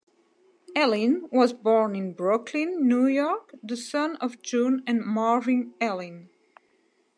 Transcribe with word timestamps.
Ellin 0.75 1.29
was 1.31 1.53
born 1.53 1.95
in 1.95 2.13
Brooklyn, 2.15 2.87
New 2.87 3.05
York, 3.05 3.53
the 3.61 3.77
son 3.77 4.15
of 4.15 4.41
June 4.41 4.81
and 4.87 5.01
Marvin 5.03 5.75
Ellin. 5.79 6.31